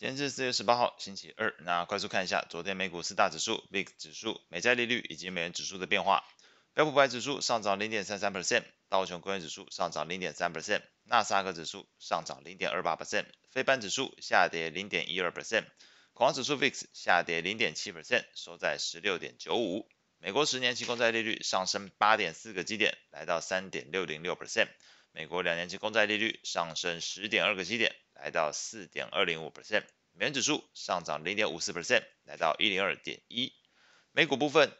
[0.00, 1.54] 今天是四月十八号，星期二。
[1.58, 6.24] 那快速看一下昨天美股四大指数、VIX 指数、美债利率以及美元指数的变化。
[6.72, 15.66] 标普五百指数上涨零点三三 percent，道琼工业指数上涨零点三 percent，纳斯达克指数上涨零点二八 percent，费半指数下跌零点一二 percent，
[16.14, 19.86] 恐慌指数 VIX 下跌零点七 percent，收在十六点九五。
[20.16, 24.68] 美国十年期公债利率上升八点四个基点，来到三点六零六 percent。
[25.12, 27.94] 美国两年期公债利率上升十点二个基点。
[28.22, 33.54] 来到四点二零五 percent，美元指数上涨零点五四 percent，来到一零二点一。
[34.12, 34.70] 美股部分，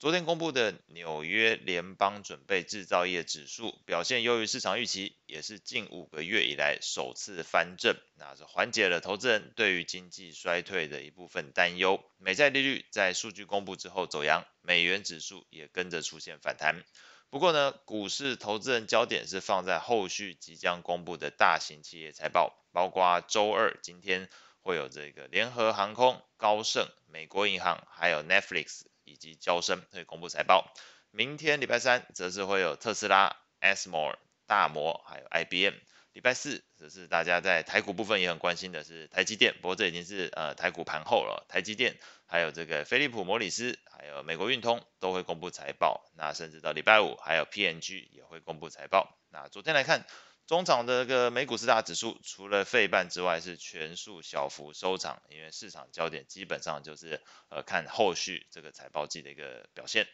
[0.00, 12.02] 昨天公布的纽约联邦准备制造业指数表现优于市场预期，也是近五个月以来首次翻正，那是缓解了投资人对于经济衰退的一部分担忧。
[12.18, 16.82] 美债利率在数据公布之后走扬，美元指数也跟着出现反弹。
[17.28, 24.28] 不过呢，股市投资人焦点是放在后续即将公布的大型企业财报，包括周二今天
[24.60, 30.72] 会有这个联合航空、高盛、美国银行，还有 Netflix 以及交生会公布财报。
[31.10, 34.16] 明天礼拜三则是会有特斯拉、ASML、
[34.46, 35.74] 大摩，还有 IBM。
[36.16, 41.98] 礼拜四则是大家在台股部分也很关心的是台积电，不过这已经是呃台股盘后了，台积电。
[42.24, 46.10] 还有这个飞利浦、摩里斯，还有美国运通都会公布财报。
[46.16, 49.14] 那甚至到礼拜五，还有 PNG 也会公布财报。
[49.28, 50.06] 那昨天来看，
[50.46, 60.06] 中场的这个美股四大指数，除了费半之外，是全数小幅收涨，因为市场焦点基本上就是呃看后续这个财报季的一个表现。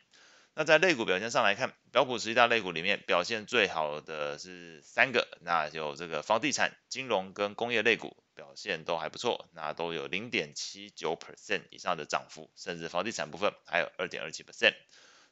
[0.54, 8.16] 那在类股表现上来看，标普十一大类股里面表现最好的是三个，那有这个房地产、金融跟工业类股。
[8.34, 14.72] 表现都还不错，那都有零点七九 percent 以上的涨幅，甚至房地产部分还有二点二七 percent。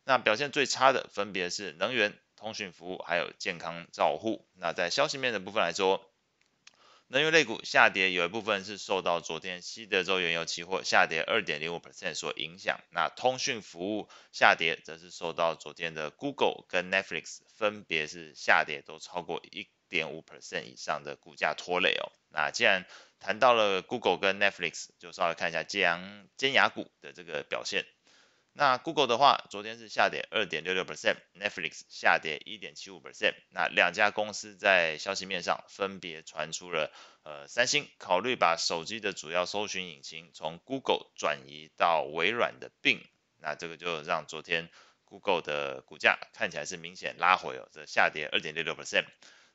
[0.04, 4.46] 那表现最差的分别是能源、通讯服务还有健康照护。
[4.52, 6.09] 那在消息面的部分来说，
[7.12, 12.78] 能源类股下跌有一部分是受到昨天西德州原油期货下跌二点零五 percent 所影响。
[12.92, 22.12] 那通讯服务下跌则是受到昨天的 Google 跟 Netflix 分别是下跌都超过一点五 percent 以上的股价拖累哦。
[22.28, 22.86] 那既然
[23.18, 27.86] 谈到了 Google 跟 Netflix，就稍微看一下尖尖牙股的这个表现。
[28.52, 33.34] 那 Google 的话，昨天是下跌二点六六 percent，Netflix 下跌一点七五 percent。
[33.50, 43.02] 那两家公司在消息面上分别传出了，呃，三星考虑把手机的主要搜寻引擎从 Google 转移到微软的 Bing。
[43.38, 44.68] 那这个就让昨天
[45.04, 49.04] Google 的股价看起来是明显拉回哦，这下跌二点六六 percent。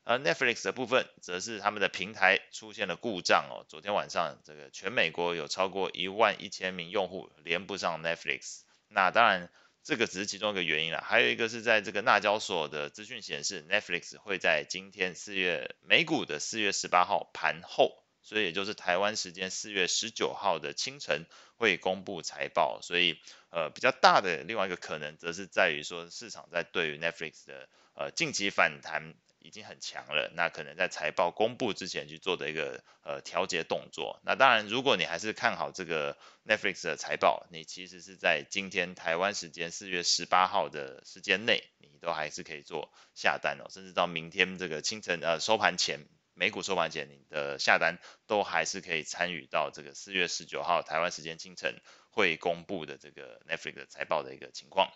[0.04, 3.66] 而 Netflix 的部分，则是他们的平台出现了故障哦。
[3.68, 8.62] 昨天晚上，这个全美国有超过一万一千名用户连不上 Netflix。
[8.88, 9.50] 那当然，
[9.82, 11.00] 这个只是其中一个原因了。
[11.00, 21.26] 还有一个是在这个纳交所的资讯显示，Netflix 会在今天四月美股的四月十八号盘后，所以也就是台湾时间四月十九号的清晨
[21.56, 22.80] 会公布财报。
[22.82, 23.18] 所以，
[23.50, 29.14] 呃，比较大的另外一个可能，则是在于说市场在对于 Netflix 的呃近期反弹。
[29.46, 34.20] 已经很强了，那可能在财报公布之前去做的一个呃调节动作。
[34.24, 46.00] 那当然，如果你还是看好这个 Netflix 的财报，你其实是在今天台湾时间四月十八号的时间内，你都还是可以做下单哦，甚至到明天这个清晨呃收盘前，
[46.34, 51.80] 美股收盘前，你的下单都还是可以参与到这个四月十九号台湾时间清晨
[52.10, 54.90] 会公布的这个 Netflix 的财报的一个情况。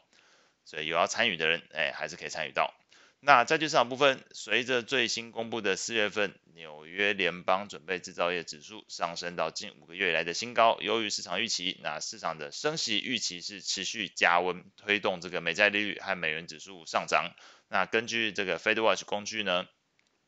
[0.65, 2.75] 所以有要参与的人，哎，还是可以参与到。
[3.23, 17.35] 那债券市场部分，随着最新公布的四月份纽约联邦准备制造业指数上升到近五个月以来的新高，由于市场预期，那市场的升息预期是持续加温，推动这个美债利率和美元指数上涨。
[17.69, 19.67] 那根据这个 FedWatch 工具呢，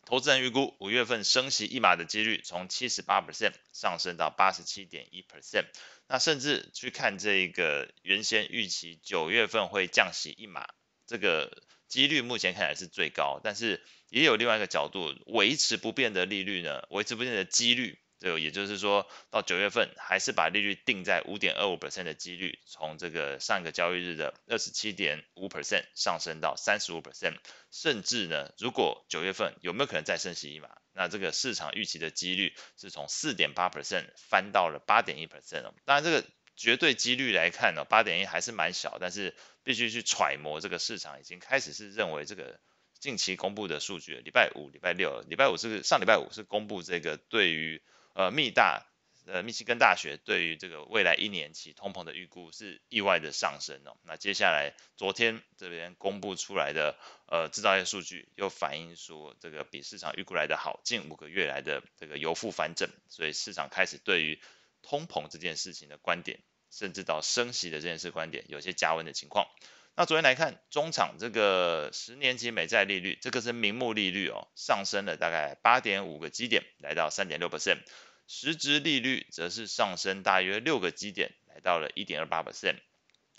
[0.04, 5.64] 投资人预估五月份升息一码的几率从七十八 percent 上升到八十七点一 percent。
[6.08, 10.66] 那甚至去看这个原先预期九月份会降息一码，
[11.06, 11.62] 这个。
[11.92, 27.37] 几率目前看来是最高，但是也有另外一个角度，维持不变的利率呢，维持不变的几率，就也就是说到九月份还是把利率定在五点二五 percent 的几率，从这个上一个交易日的二十七点五 percent 上升到三十五 percent，
[27.70, 36.25] 甚至呢，如果九月份有没有可能再升息一码，那这个市场预期的几率是从四点八 percent 翻到了八点一 percent 哦，当然这个。
[36.55, 39.34] 绝对几率来看呢，八点一还是蛮小，但是
[39.64, 42.61] 必须去揣摩这个市场已经开始是认为这个
[42.99, 47.82] 近期公布的数据，礼拜五、礼拜六，礼拜五是上礼拜五是公布这个对于
[48.14, 48.87] 呃密大
[49.25, 53.97] 呃，密西根大学对于这个未来一年期通膨的预估是意外的上升哦。
[54.03, 56.99] 那接下来昨天这边公布出来的
[57.29, 64.41] 呃制造业数据又反映说这个比市场预估来的好，近五个月来的这个由负反正，所以市场开始对于
[64.82, 66.41] 通膨这件事情的观点，
[66.72, 69.46] 甚至到升息的这件事观点有些加温的情况。
[69.94, 77.78] 那昨天来看，中场这个十年期美债利率，这个是名目利率哦，上升了大概八点五个基点，来到三点六 percent。
[78.26, 82.76] 实质利率则是上升大约六个基点，来到了一点二八 percent。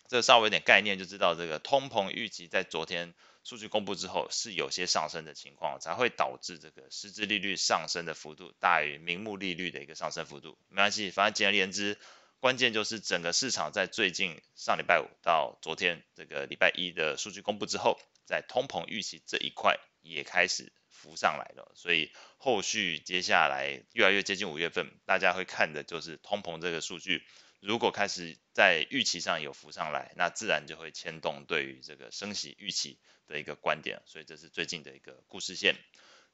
[0.07, 10.55] 这稍微有点概念，就知道这个通膨预期在昨天数据公布之后是有些上升的情况，才会导致这个实质利率上升的幅度大于名目利率的一个上升幅度。
[10.69, 11.97] 没关系，反正简而言之，
[12.43, 20.73] 关键就是整个市场在最近上礼拜五到昨天这个礼拜一的数据公布之后，在通膨预期这一块也开始。
[20.89, 27.25] 浮上来了，所以后续接下来越来越接近五月份，大家会看的就是通膨这个数据，
[27.59, 35.75] 如果开始在预期上有浮上来，那自然就会牵动对于这个升息预期的一个观点，所以这是最近的一个故事线。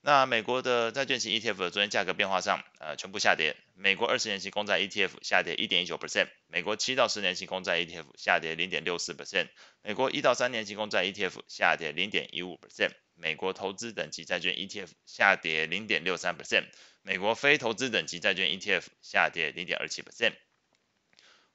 [0.01, 9.49] 那美国的债券型 etf 的昨天价格变化上呃全部下跌美国二十年期公债 etf 下跌一点一九 percent 美国七到十年期公债 etf 下跌零点六四 percent
[9.81, 16.63] 美国一到三年期公债 etf 下跌零点一五 percent 美国投资等级债券 etf 下跌零点六三 percent
[17.01, 20.33] 美国非投资等级债券 etf 下跌零点二七 percent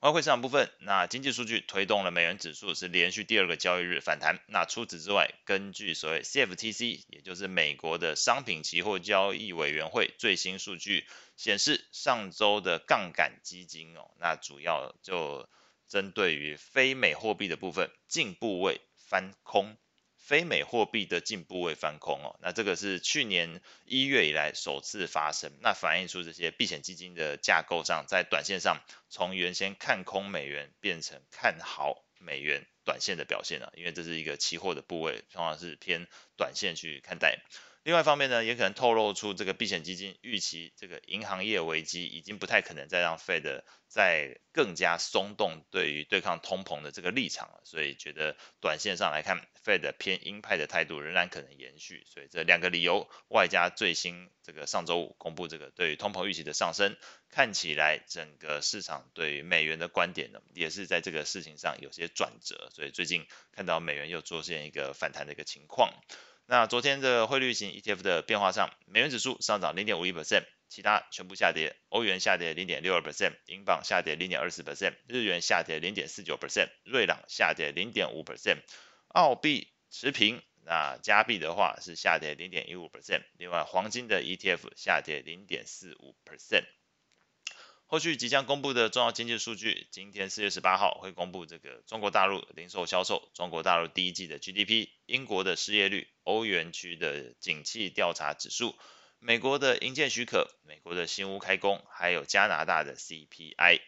[0.04, 4.38] 外汇市场部分，那经济数据推动了美元指数是连续第二个交易日反弹。
[4.48, 11.06] 那除此之外，根据所谓 CFTC，也就是美国的商品期货交易委员会最新数据
[11.38, 15.48] 显示，上周的杠杆基金哦，那主要就
[15.88, 19.74] 针对于非美货币的部分净部位翻空。
[20.24, 36.06] 非美货币的净部位翻空哦，那这个是去年一月以来首次发生，那反映出这些避险基金的架构上，在短线上从原先看空美元变成看好美元短线的表现了，因为这是一个期货的部位，通常是偏
[36.38, 37.42] 短线去看待。
[37.84, 52.06] 另外一方面呢，也可能透露出这个避险基金预期这个银行业危机已经不太可能再让 Fed 再更加松动对于对抗通膨的这个立场了，所以觉得短线上来看，Fed 偏鹰派的态度仍然可能延续。
[52.06, 56.96] 所以这两个理由，外加最新这个上周五公布这个对于通膨预期的上升，
[57.28, 62.70] 看起来整个市场对于美元的观点呢，也是在这个事情上有些转折。
[62.74, 65.92] 所以最近看到美元又出现一个反弹的一个情况。
[66.46, 71.76] 那昨天的汇率型 ETF 的变化上，美元指数上涨零点五一 percent，其他全部下跌。
[71.88, 78.58] 欧元下跌零点六二 percent，英镑下跌零点二四 percent，日元下跌零点四九 percent，瑞郎下跌零点五 percent，
[79.08, 80.42] 澳币持平。
[80.66, 86.64] 那加币的话是下跌零点一五 percent，另外黄金的 ETF 下跌零点四五 percent。
[87.86, 98.74] 后续即将公布的重要经济数据，今天四月十八号会公布这个中国大陆零售销售、中国大陆第一季的 GDP、英国的失业率、欧元区的景气调查指数、
[99.18, 103.80] 美国的营建许可、美国的新屋开工，还有加拿大的 CPI。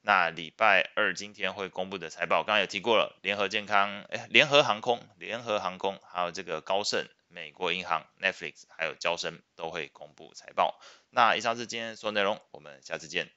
[0.00, 10.80] 那礼拜二今天会公布的财报，刚刚有提过了，联合健康、哎，联合航空、联合航空，还有这个高盛、美国银行、Netflix，还有交生都会公布财报。
[11.10, 13.30] 那以上是今天所有内容，我们下次见。